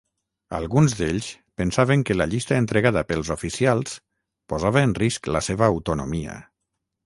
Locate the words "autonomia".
5.77-6.39